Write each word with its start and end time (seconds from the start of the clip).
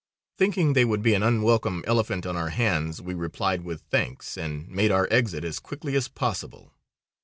Thinking 0.35 0.73
they 0.73 0.83
would 0.83 1.03
be 1.03 1.13
an 1.13 1.21
unwelcome 1.21 1.83
elephant 1.85 2.25
on 2.25 2.35
our 2.35 2.49
hands 2.49 3.03
we 3.03 3.13
replied 3.13 3.61
with 3.63 3.81
thanks, 3.91 4.35
and 4.35 4.67
made 4.67 4.89
our 4.89 5.07
exit 5.11 5.43
as 5.43 5.59
quickly 5.59 5.95
as 5.95 6.07
possible. 6.07 6.73